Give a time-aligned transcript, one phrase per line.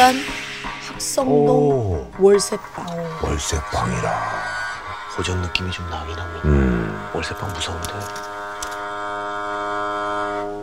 [0.00, 0.14] 울산
[0.88, 2.06] 학성동 오.
[2.18, 2.86] 월세방.
[3.22, 4.32] 월세방이라.
[5.14, 6.42] 고전 느낌이 좀 나긴 합니다.
[6.46, 7.10] 음.
[7.14, 7.90] 월세방 무서운데.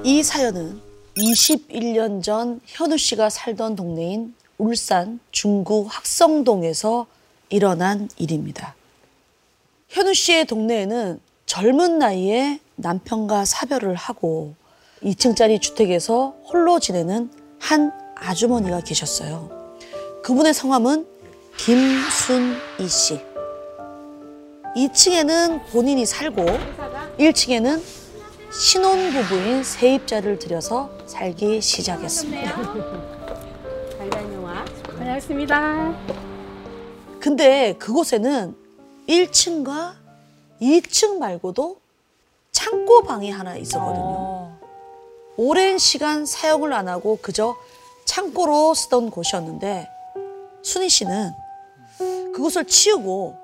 [0.04, 0.82] 이 사연은
[1.16, 7.06] 21년 전 현우 씨가 살던 동네인 울산 중구 학성동에서
[7.50, 8.74] 일어난 일입니다.
[9.90, 14.56] 현우 씨의 동네에는 젊은 나이에 남편과 사별을 하고
[15.04, 17.30] 2층짜리 주택에서 홀로 지내는
[17.60, 19.50] 한 아주머니가 계셨어요.
[20.24, 21.08] 그분의 성함은
[21.58, 23.20] 김순이 씨.
[24.76, 26.46] 2층에는 본인이 살고
[27.18, 27.82] 1층에는
[28.52, 32.54] 신혼부부인 세입자를 들여서 살기 시작했습니다.
[33.98, 34.66] 잘 다녀와.
[34.98, 35.94] 다녀왔습니다.
[37.20, 38.56] 근데 그곳에는
[39.10, 39.94] 1층과
[40.62, 41.78] 2층 말고도
[42.52, 44.58] 창고 방이 하나 있었거든요.
[45.38, 47.56] 오랜 시간 사용을 안 하고 그저
[48.08, 49.88] 창고로 쓰던 곳이었는데
[50.64, 51.32] 순희 씨는
[52.34, 53.38] 그곳을 치우고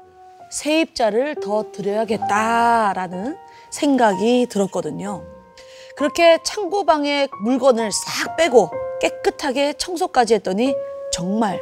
[0.52, 3.38] 세입자를 더 드려야겠다라는
[3.70, 5.24] 생각이 들었거든요.
[5.96, 8.72] 그렇게 창고방에 물건을 싹 빼고
[9.02, 10.74] 깨끗하게 청소까지 했더니
[11.12, 11.62] 정말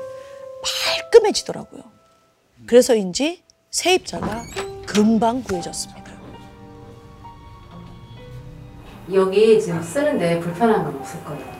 [1.11, 1.81] 깔끔해지더라고요.
[2.67, 4.43] 그래서인지 세입자가
[4.85, 6.11] 금방 구해졌습니다.
[9.13, 11.50] 여기 지금 쓰는데 불편한 건 없을 거예요.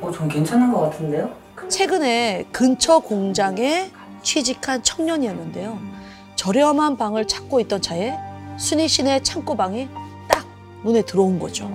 [0.00, 1.30] 어, 전 괜찮은 것 같은데요?
[1.68, 3.90] 최근에 근처 공장에
[4.22, 5.78] 취직한 청년이었는데요.
[6.36, 8.14] 저렴한 방을 찾고 있던 차에
[8.58, 9.88] 순희 씨네 창고방이
[10.28, 10.46] 딱
[10.84, 11.70] 눈에 들어온 거죠.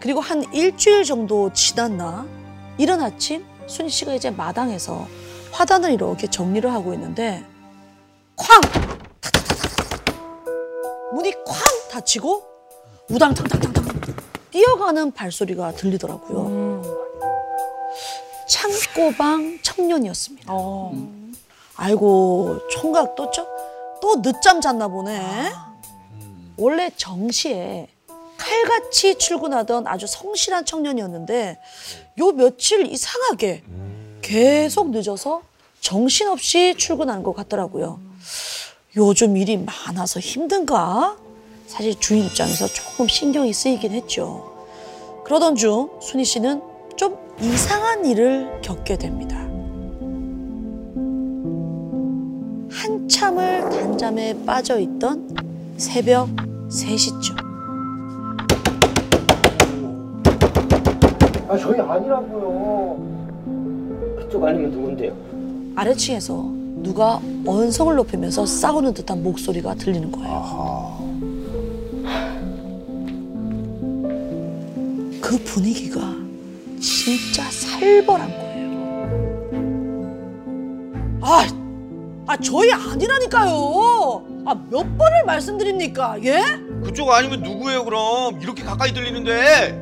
[0.00, 2.26] 그리고 한 일주일 정도 지났나
[2.76, 5.06] 이른 아침 순희 씨가 이제 마당에서
[5.52, 7.44] 화단을 이렇게 정리를 하고 있는데
[8.36, 8.60] 쾅!
[11.14, 11.54] 문이 쾅
[11.92, 12.42] 닫히고
[13.08, 13.84] 우당탕탕탕탕
[14.50, 16.63] 뛰어가는 발소리가 들리더라고요.
[18.48, 20.52] 창고방 청년이었습니다.
[21.76, 23.46] 아이고 총각 또, 저,
[24.00, 25.52] 또 늦잠 잤나 보네.
[26.56, 27.88] 원래 정시에
[28.36, 31.58] 칼같이 출근하던 아주 성실한 청년이었는데
[32.18, 33.62] 요 며칠 이상하게
[34.22, 35.42] 계속 늦어서
[35.80, 38.00] 정신없이 출근하는 것 같더라고요.
[38.96, 41.16] 요즘 일이 많아서 힘든가?
[41.66, 44.52] 사실 주인 입장에서 조금 신경이 쓰이긴 했죠.
[45.24, 46.62] 그러던 중 순희 씨는
[46.96, 49.36] 좀 이상한 일을 겪게 됩니다.
[52.70, 55.34] 한참을 단잠에 빠져 있던
[55.76, 56.28] 새벽
[56.68, 57.36] 3시쯤.
[61.48, 62.96] 아 저희 아니라고요.
[64.18, 65.12] 그쪽 아니면 누군데요?
[65.76, 66.52] 아래층에서
[66.82, 71.14] 누가 언성을 높이면서 싸우는 듯한 목소리가 들리는 거예요.
[75.20, 76.00] 그 분위기가
[77.04, 78.64] 진짜 살벌한 거예요.
[81.20, 81.44] 아,
[82.26, 84.22] 아 저희 아니라니까요.
[84.46, 86.16] 아 몇 번을 말씀드립니까?
[86.24, 86.42] 예?
[86.82, 88.40] 그쪽 아니면 누구예요 그럼?
[88.40, 89.80] 이렇게 가까이 들리는데.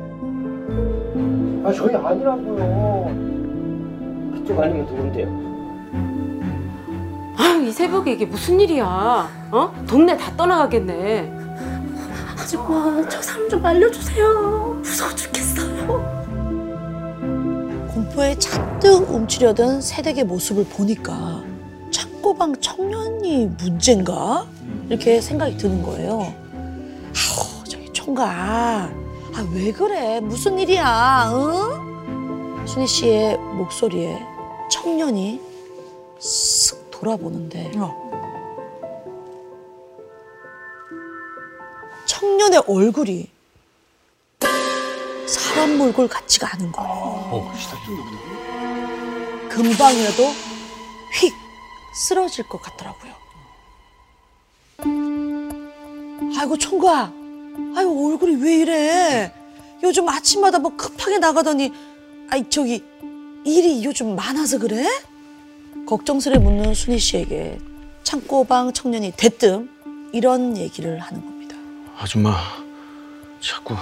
[1.65, 3.05] 아 저희 아니라고요.
[4.35, 5.43] 그쪽 아니면 누군데요?
[7.37, 9.29] 아유, 이 새벽에 이게 무슨 일이야?
[9.51, 9.73] 어?
[9.87, 11.31] 동네 다 떠나가겠네.
[12.37, 14.79] 아줌마, 저 사람 좀 알려주세요.
[14.83, 15.72] 무서워 죽겠어요.
[18.13, 21.43] 공포에 잔뜩 움츠려든 새댁의 모습을 보니까
[21.91, 24.45] 창고방 청년이 문제인가?
[24.87, 26.19] 이렇게 생각이 드는 거예요.
[26.21, 28.27] 아우, 저기 총각.
[28.27, 30.19] 아, 왜 그래?
[30.19, 31.31] 무슨 일이야?
[31.33, 32.67] 응?
[32.67, 34.19] 순희 씨의 목소리에
[34.69, 35.41] 청년이
[36.19, 37.71] 쓱 돌아보는데
[42.05, 43.32] 청년의 얼굴이
[45.63, 46.89] 사람 몰골 같지가 않은 거예요.
[46.91, 47.53] 어,
[49.49, 50.23] 금방이라도
[51.13, 51.33] 휙
[51.95, 53.13] 쓰러질 것 같더라고요.
[56.37, 57.13] 아이고 총각,
[57.77, 59.33] 아이고 얼굴이 왜 이래?
[59.83, 61.71] 요즘 아침마다 뭐 급하게 나가더니,
[62.29, 62.83] 아이 저기
[63.45, 64.85] 일이 요즘 많아서 그래?
[65.85, 67.59] 걱정스레 묻는 순희 씨에게
[68.03, 69.69] 창고방 청년이 대뜸
[70.11, 71.55] 이런 얘기를 하는 겁니다.
[71.97, 72.35] 아줌마
[73.39, 73.75] 자꾸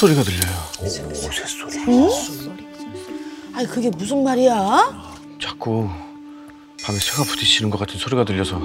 [0.00, 0.52] 새소리가 들려요.
[0.80, 1.76] 오, 새소리.
[1.88, 2.08] 응?
[3.52, 5.14] 아이 그게 무슨 말이야?
[5.38, 5.90] 자꾸
[6.82, 8.58] 밤에 새가 부딪히는 것 같은 소리가 들려서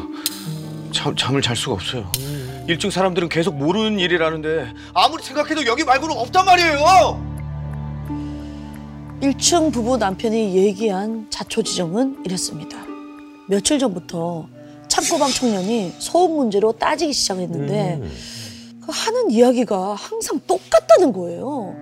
[0.93, 2.09] 잠, 잠을 잘 수가 없어요.
[2.69, 7.35] 1층 사람들은 계속 모르는 일이라는데 아무리 생각해도 여기 말고는 없단 말이에요.
[9.21, 12.77] 1층 부부 남편이 얘기한 자초지정은 이랬습니다.
[13.49, 14.47] 며칠 전부터
[14.88, 18.44] 창고방 청년이 소음 문제로 따지기 시작했는데 그
[18.87, 21.75] 하는 이야기가 항상 똑같다는 거예요.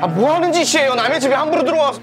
[0.00, 0.94] 아, 뭐 하는 짓이에요?
[0.94, 2.00] 남의 집에 함부로 들어와서.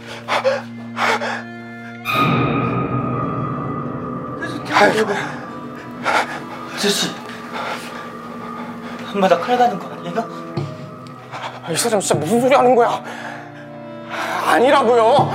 [6.75, 7.09] 아저씨,
[9.05, 9.90] 한마다 칼 가는 거.
[10.01, 10.53] 아니에요?
[11.71, 13.03] 이 사람 진짜 무슨 소리 하는 거야?
[14.45, 15.31] 아니라고요.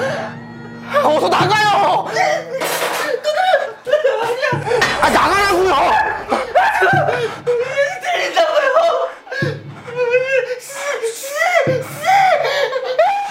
[1.04, 2.06] 어서 나가요.
[5.00, 5.74] 아 나가라고요.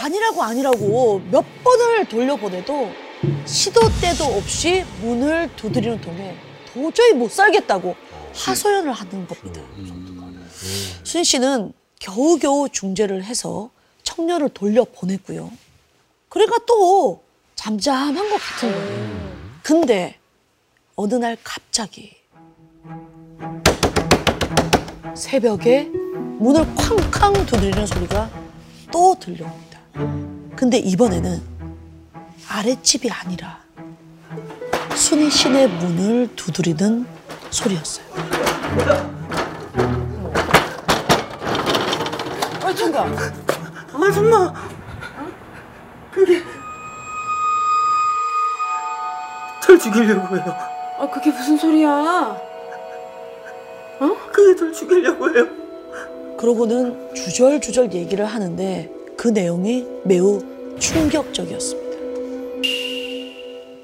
[0.04, 2.92] 아니라고 아니라고 몇 번을 돌려보내도
[3.46, 6.36] 시도 때도 없이 문을 두드리는 통에
[6.74, 7.96] 도저히 못 살겠다고
[8.36, 9.62] 하소연을 하는 겁니다.
[11.04, 13.70] 순희 씨는 겨우겨우 중재를 해서
[14.04, 15.52] 청년을 돌려보냈고요.
[16.30, 17.24] 그러니까 또
[17.56, 19.36] 잠잠한 것 같은 거예요.
[19.64, 20.20] 근데
[20.96, 22.16] 어느 날 갑자기
[25.16, 25.84] 새벽에
[26.40, 28.30] 문을 쾅쾅 두드리는 소리가
[28.92, 29.80] 또 들려옵니다.
[30.56, 31.42] 근데 이번에는
[32.48, 33.64] 아랫집이 아니라
[34.96, 37.06] 순희 씨네 문을 두드리는
[37.50, 39.25] 소리였어요.
[42.96, 43.34] 어이 총각,
[44.02, 44.54] 아줌마
[46.12, 46.42] 그게
[49.62, 50.46] 절 죽이려고 해요
[51.00, 52.38] 아 그게 무슨 소리야?
[54.32, 55.48] 그게 절 죽이려고 해요
[56.38, 60.42] 그러고는 주절주절 얘기를 하는데 그 내용이 매우
[60.80, 61.86] 충격적이었습니다.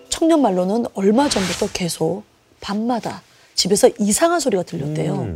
[0.09, 2.23] 청년 말로는 얼마 전부터 계속
[2.59, 3.21] 밤마다
[3.55, 5.27] 집에서 이상한 소리가 들렸대요.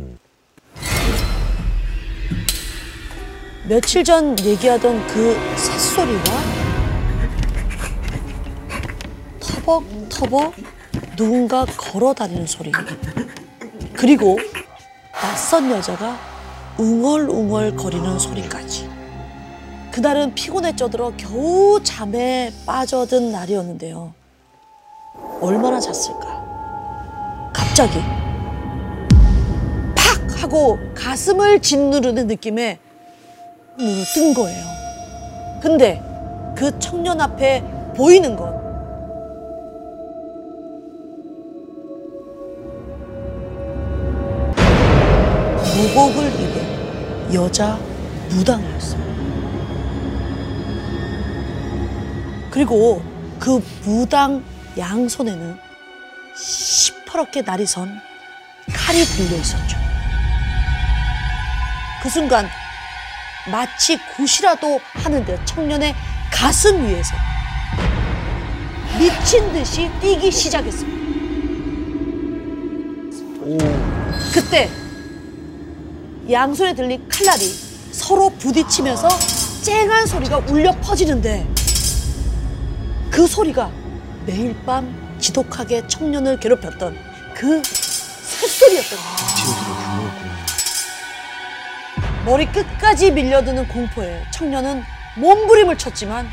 [3.68, 6.22] 며칠 전 얘기하던 그 새소리와
[9.40, 10.54] 터벅터벅
[11.16, 12.70] 누군가 걸어 다니는 소리.
[13.92, 14.38] 그리고
[15.12, 16.16] 낯선 여자가
[16.78, 18.88] 웅얼웅얼 거리는 소리까지.
[19.90, 24.14] 그날은 피곤에 쪄들어 겨우 잠에 빠져든 날이었는데요.
[25.40, 27.50] 얼마나 잤을까?
[27.52, 27.98] 갑자기
[29.96, 32.78] 팍 하고 가슴을 짓누르는 느낌에
[33.78, 34.64] 눈을 뜬 거예요.
[35.60, 36.02] 근데
[36.56, 37.62] 그 청년 앞에
[37.94, 38.54] 보이는 건
[45.76, 47.78] 무복을 입은 여자
[48.30, 49.06] 무당이었어요.
[52.50, 53.02] 그리고
[53.38, 54.42] 그 무당
[54.78, 55.58] 양손에는
[56.34, 58.00] 시퍼렇게 날이 선
[58.72, 59.76] 칼이 들려 있었죠.
[62.02, 62.46] 그 순간
[63.50, 65.94] 마치 굿이라도 하는데 청년의
[66.32, 67.14] 가슴 위에서
[68.98, 70.96] 미친 듯이 뛰기 시작했습니다.
[74.32, 74.68] 그때
[76.30, 77.46] 양손에 들린 칼날이
[77.92, 79.08] 서로 부딪히면서
[79.62, 81.46] 쨍한 소리가 울려 퍼지는데
[83.10, 83.70] 그 소리가
[84.26, 86.96] 매일 밤 지독하게 청년을 괴롭혔던
[87.34, 89.15] 그 새소리였던 거예요.
[92.26, 94.82] 머리 끝까지 밀려드는 공포에 청년은
[95.16, 96.26] 몸부림을 쳤지만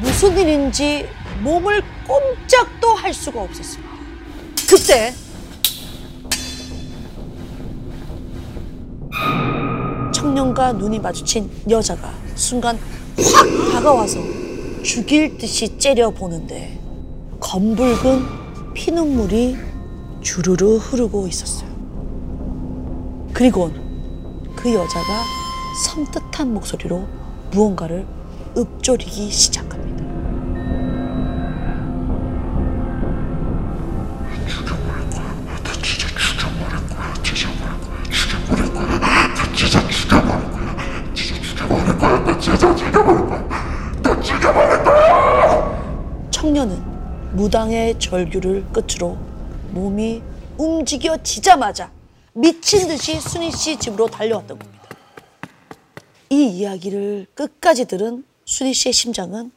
[0.00, 1.08] 무슨 일인지
[1.44, 3.88] 몸을 꼼짝도 할 수가 없었습니다.
[4.68, 5.14] 그때
[10.12, 12.76] 청년과 눈이 마주친 여자가 순간
[13.16, 14.18] 확 다가와서
[14.82, 16.80] 죽일 듯이 째려 보는데
[17.38, 19.56] 검붉은 피눈물이
[20.20, 21.68] 주르르 흐르고 있었어요.
[23.32, 23.87] 그리곤
[24.68, 25.24] 그 여자가
[25.86, 27.08] 섬뜩한 목소리로
[27.52, 28.06] 무언가를
[28.54, 30.04] 읊조리기 시작합니다.
[46.30, 46.82] 청년은
[47.32, 49.16] 무당의 절규를 끝으로
[49.70, 50.22] 몸이
[50.58, 51.97] 움직여지자마자
[52.38, 54.88] 미친 듯이 순희 씨 집으로 달려왔던 겁니다.
[56.30, 59.50] 이 이야기를 끝까지 들은 순희 씨의 심장은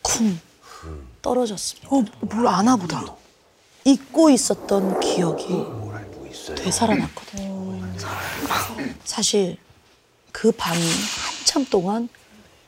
[0.00, 0.38] 쿵
[1.20, 1.88] 떨어졌습니다.
[1.90, 3.04] 어, 뭘 아나 보다.
[3.84, 5.48] 잊고 있었던 기억이
[6.56, 7.82] 되살아났거든요.
[9.04, 9.56] 사실
[10.30, 12.08] 그 밤이 한참 동안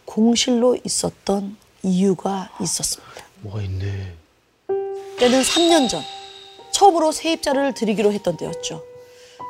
[0.06, 3.25] 공실로 있었던 이유가 있었습니다.
[3.42, 4.14] 뭐가 있네.
[5.18, 6.02] 때는 3년 전
[6.73, 8.93] 처음으로 세입자를 드리기로 했던 때였죠.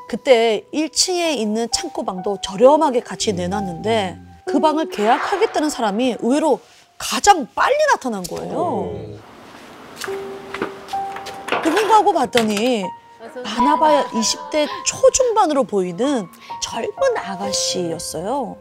[0.08, 6.60] 그때 1층에 있는 창고 방도 저렴하게 같이 내놨는데 그 방을 계약하겠다는 사람이 의외로
[6.98, 8.92] 가장 빨리 나타난 거예요.
[11.62, 12.84] 누군가 하고 봤더니
[13.42, 16.26] 많아봐야 20대 초중반으로 보이는
[16.62, 18.56] 젊은 아가씨였어요.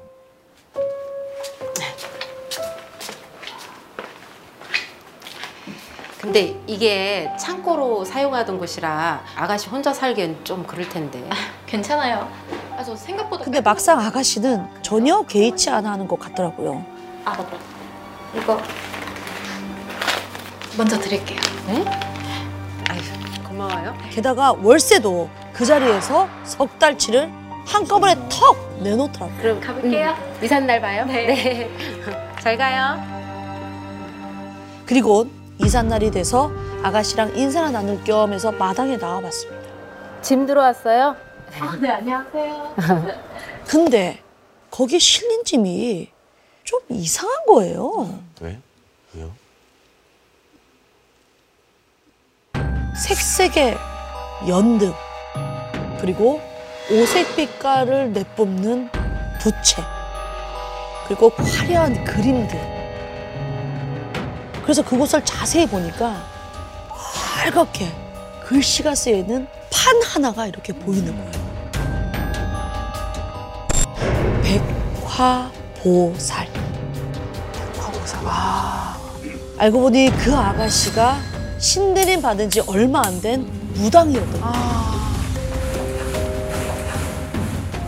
[6.24, 11.22] 근데 이게 창고로 사용하던 곳이라 아가씨 혼자 살기엔 좀 그럴 텐데.
[11.68, 12.32] 괜찮아요.
[12.78, 13.44] 아, 저 생각보다.
[13.44, 16.86] 근데 막상 아가씨는 전혀 개의치 않아 하는 것 같더라고요.
[17.26, 17.58] 아, 맞다.
[18.38, 18.58] 이거.
[20.78, 21.42] 먼저 드릴게요.
[21.68, 21.84] 네?
[22.90, 23.02] 아유,
[23.46, 23.94] 고마워요.
[24.10, 27.30] 게다가 월세도 그 자리에서 석 달치를
[27.66, 29.38] 한꺼번에 턱 내놓더라고요.
[29.42, 30.16] 그럼 가볼게요.
[30.42, 31.04] 이삿날 봐요.
[31.04, 31.70] 네.
[32.40, 32.98] 잘 가요.
[34.86, 35.28] 그리고
[35.60, 36.52] 이삿날이 돼서
[36.84, 39.64] 아가씨랑 인사나 나눌 겸 해서 마당에 나와봤습니다.
[40.22, 41.16] 짐 들어왔어요?
[41.60, 42.76] 아, 네, 안녕하세요.
[43.68, 44.20] 근데
[44.72, 46.10] 거기 실린 짐이
[46.64, 48.20] 좀 이상한 거예요.
[48.42, 48.60] 왜?
[49.14, 49.32] 왜요?
[52.96, 53.78] 색색의
[54.48, 54.94] 연등
[56.00, 56.42] 그리고
[56.92, 58.90] 오색 빛깔을 내뿜는
[59.40, 59.82] 부채
[61.08, 62.73] 그리고 화려한 그림들
[64.64, 66.16] 그래서 그곳을 자세히 보니까
[67.38, 67.92] 빨갛게
[68.46, 71.44] 글씨가 쓰여 있는 판 하나가 이렇게 보이는 거예요.
[75.54, 76.48] 백화보살.
[77.54, 78.24] 백화보살.
[78.24, 78.98] 와.
[79.58, 81.18] 알고 보니 그 아가씨가
[81.60, 84.52] 신내림 받은 지 얼마 안 된 무당이었거든요.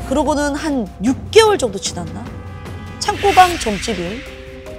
[0.09, 2.23] 그러고는 한 6개월 정도 지났나?
[2.99, 4.21] 창고방 점집이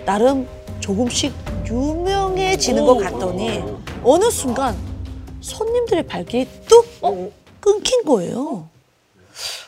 [0.05, 0.47] 나름
[0.81, 1.35] 조금씩
[1.67, 3.63] 유명해지는 것 같더니
[4.05, 4.77] 어느 순간
[5.41, 6.87] 손님들의 발길이 뚝
[7.61, 8.69] 끊긴 거예요.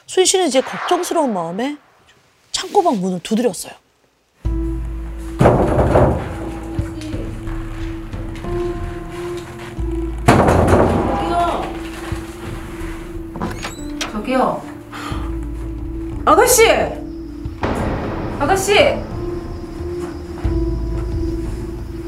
[0.07, 1.77] 수인 씨는 이제 걱정스러운 마음에
[2.53, 3.73] 창고방 문을 두드렸어요.
[14.13, 14.63] 저기요.
[16.25, 16.65] 아가씨!
[18.39, 18.75] 아가씨!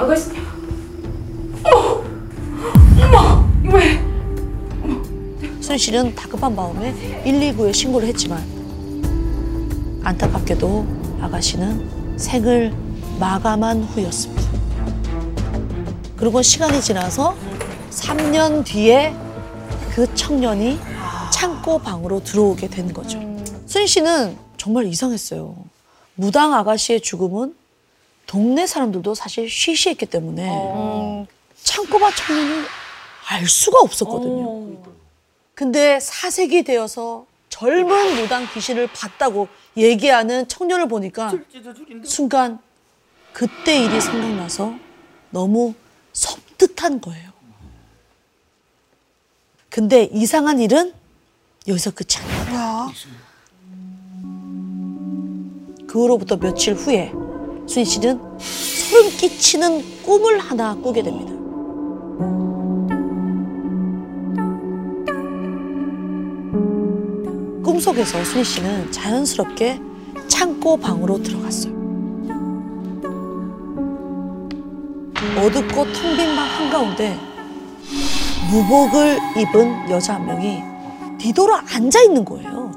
[0.01, 0.31] 아가씨.
[5.61, 8.43] 수인 씨는 다급한 마음에 119에 신고를 했지만
[10.03, 10.87] 안타깝게도
[11.21, 12.75] 아가씨는 생을
[13.21, 14.43] 마감한 후였습니다.
[16.17, 17.37] 그리고 시간이 지나서
[17.91, 19.15] 3년 뒤에
[19.91, 20.81] 그 청년이
[21.31, 23.21] 창고 방으로 들어오게 된 거죠.
[23.67, 25.55] 수인 씨는 정말 이상했어요.
[26.15, 27.60] 무당 아가씨의 죽음은
[28.31, 31.27] 동네 사람들도 사실 쉬쉬했기 때문에
[31.65, 32.65] 창고방 청년을
[33.27, 34.81] 알 수가 없었거든요.
[35.53, 41.33] 근데 사색이 되어서 젊은 무당 귀신을 봤다고 얘기하는 청년을 보니까
[42.05, 42.61] 순간
[43.33, 44.77] 그때 일이 생각나서
[45.31, 45.75] 너무
[46.13, 47.33] 섬뜩한 거예요.
[49.71, 50.95] 근데 이상한 일은
[51.67, 52.87] 여기서 끝이 아닙니다.
[55.89, 57.13] 그 후로부터 며칠 후에
[57.71, 61.31] 수인 씨는 소름 끼치는 꿈을 하나 꾸게 됩니다.
[67.63, 69.81] 꿈속에서 수인 씨는 자연스럽게
[70.29, 71.73] 창고 방으로 들어갔어요.
[75.39, 77.17] 어둡고 텅 빈 방 한가운데
[78.51, 80.63] 무복을 입은 여자 한 명이
[81.19, 82.73] 뒤돌아 앉아 있는 거예요.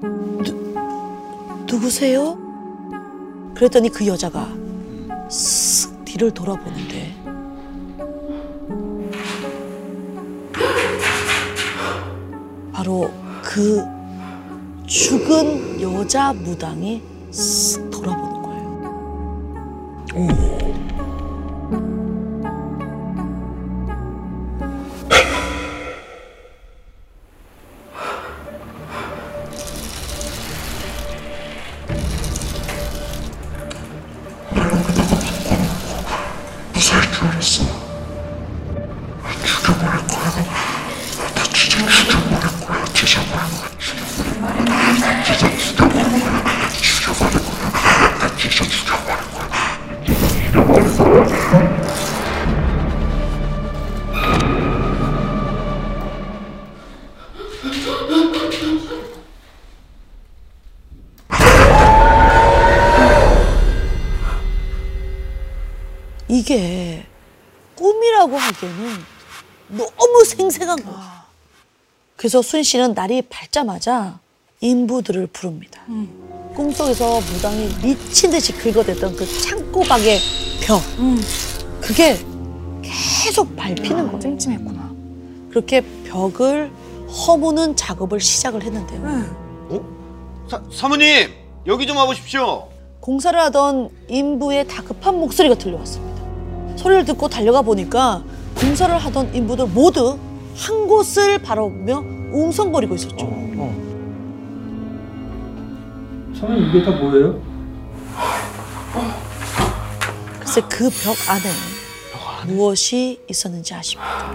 [0.00, 0.54] 누,
[1.66, 2.38] 누구세요?
[3.54, 4.48] 그랬더니 그 여자가
[5.28, 7.14] 쓱 뒤를 돌아보는데
[12.72, 13.10] 바로
[13.42, 13.82] 그
[14.86, 18.64] 죽은 여자 무당이 쓱 돌아보는 거예요.
[20.14, 20.53] 무
[67.76, 69.04] 꿈이라고 하기에는
[69.68, 71.00] 너무 생생한 거예요.
[72.16, 74.18] 그래서 순 씨는 날이 밝자마자
[74.60, 75.82] 인부들을 부릅니다.
[76.54, 80.18] 꿈속에서 무당이 미친 듯이 긁어댔던 그 창고박의
[80.62, 80.80] 벽.
[81.80, 82.18] 그게
[82.82, 84.20] 계속 밟히는 거예요.
[84.20, 84.94] 찜찜했구나.
[85.50, 86.70] 그렇게 벽을
[87.26, 89.82] 허무는 작업을 시작을 했는데요.
[90.50, 91.30] 사, 사모님
[91.66, 92.68] 여기 좀 와보십시오.
[93.00, 96.13] 공사를 하던 인부의 다급한 목소리가 들려왔습니다.
[96.76, 98.22] 소리를 듣고 달려가 보니까
[98.58, 100.18] 공사를 하던 인부들 모두
[100.56, 101.98] 한 곳을 바라보며
[102.32, 103.26] 웅성거리고 있었죠.
[106.34, 107.40] 사장님 이게 다 뭐예요?
[110.40, 114.34] 글쎄 그 벽 안에 무엇이 있었는지 아십니까?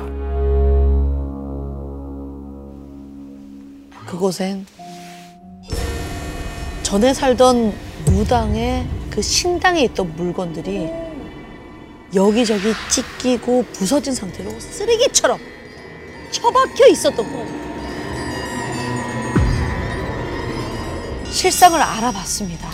[4.08, 4.66] 그곳엔
[6.84, 7.74] 전에 살던
[8.06, 10.90] 무당의 그 신당에 있던 물건들이
[12.16, 15.40] 여기저기 찢기고 부서진 상태로 쓰레기처럼
[16.32, 17.70] 처박혀 있었던 거예요.
[21.32, 22.70] 실상을 알아봤습니다.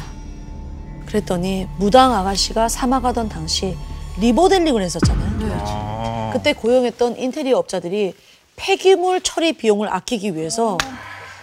[1.06, 3.78] 그랬더니 무당 아가씨가 사망하던 당시
[4.20, 6.32] 리모델링을 했었잖아요.
[6.34, 8.14] 그때 고용했던 인테리어 업자들이
[8.56, 10.78] 폐기물 처리 비용을 아끼기 위해서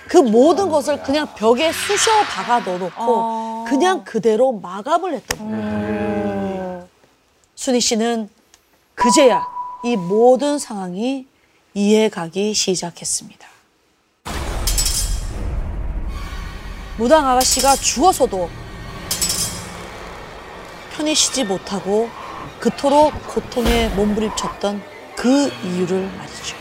[0.08, 6.41] 그 모든 것을 그냥 벽에 쑤셔 박아 넣어놓고 그냥 그대로 마감을 했던 거예요.
[7.62, 8.28] 순희 씨는
[8.96, 9.46] 그제야
[9.84, 11.28] 이 모든 상황이
[11.74, 13.46] 이해가기 시작했습니다.
[16.98, 18.50] 무당 아가씨가 죽어서도
[20.90, 22.10] 편히 쉬지 못하고
[22.58, 24.82] 그토록 고통에 몸부림쳤던
[25.14, 26.56] 그 이유를 말이죠.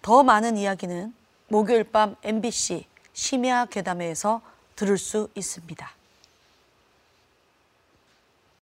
[0.00, 1.17] 더 많은 이야기는
[1.50, 4.42] 목요일 밤 MBC 심야 괴담회에서
[4.76, 5.97] 들을 수 있습니다.